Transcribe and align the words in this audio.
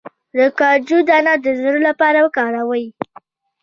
د 0.37 0.39
کاجو 0.59 0.97
دانه 1.09 1.33
د 1.43 1.47
زړه 1.59 1.79
لپاره 1.87 2.19
وکاروئ 2.25 2.85